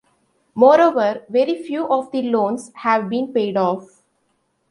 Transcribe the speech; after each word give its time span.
Moreover, 0.55 1.25
very 1.29 1.61
few 1.61 1.87
of 1.87 2.11
the 2.11 2.23
loans 2.23 2.71
have 2.73 3.07
been 3.07 3.31
paid 3.31 3.55
off. 3.55 4.01